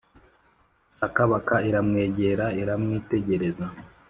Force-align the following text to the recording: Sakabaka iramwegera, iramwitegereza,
Sakabaka 0.97 1.55
iramwegera, 1.69 2.45
iramwitegereza, 2.61 3.65